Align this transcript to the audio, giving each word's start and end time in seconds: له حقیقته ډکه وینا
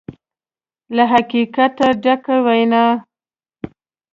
له 0.95 1.03
حقیقته 1.11 1.87
ډکه 2.03 2.35
وینا 2.45 2.85